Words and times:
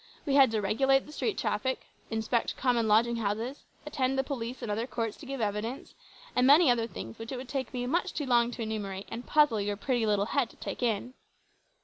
We 0.25 0.33
had 0.33 0.49
to 0.49 0.61
regulate 0.61 1.05
the 1.05 1.11
street 1.11 1.37
traffic; 1.37 1.85
inspect 2.09 2.57
common 2.57 2.87
lodging 2.87 3.17
houses; 3.17 3.65
attend 3.85 4.17
the 4.17 4.23
police 4.23 4.63
and 4.63 4.71
other 4.71 4.87
courts 4.87 5.15
to 5.17 5.27
give 5.27 5.39
evidence, 5.39 5.93
and 6.35 6.47
many 6.47 6.71
other 6.71 6.87
things 6.87 7.19
which 7.19 7.31
it 7.31 7.37
would 7.37 7.47
take 7.47 7.71
me 7.71 7.85
much 7.85 8.15
too 8.15 8.25
long 8.25 8.49
to 8.53 8.63
enumerate, 8.63 9.05
and 9.11 9.27
puzzle 9.27 9.61
your 9.61 9.77
pretty 9.77 10.07
little 10.07 10.25
head 10.33 10.49
to 10.49 10.55
take 10.55 10.81
in." 10.81 11.13